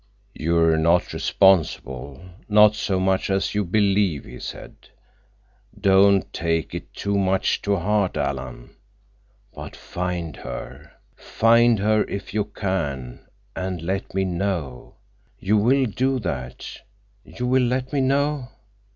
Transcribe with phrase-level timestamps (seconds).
[0.33, 4.75] "You're not responsible—not so much as you believe," he said.
[5.79, 8.71] "Don't take it too much to heart, Alan.
[9.53, 10.91] But find her.
[11.15, 14.95] Find her if you can, and let me know.
[15.37, 18.49] You will do that—you will let me know?"